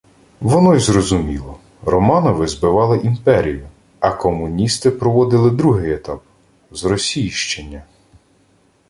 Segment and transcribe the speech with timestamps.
[0.39, 3.69] Воно й зрозуміло: Романови «збивали» імперію,
[3.99, 6.21] а комуністи проводили другий етап–
[6.71, 7.83] зросійщення